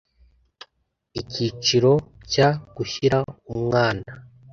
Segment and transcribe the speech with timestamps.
[1.21, 1.91] icyiciro
[2.31, 3.19] cya gushyira
[3.55, 4.11] umwana